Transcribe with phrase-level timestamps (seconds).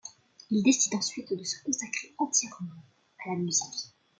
[0.49, 2.83] Il décide ensuite de se consacrer entièrement
[3.23, 3.93] à la musique.